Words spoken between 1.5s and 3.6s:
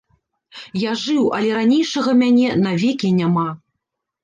ранейшага мяне навекі няма.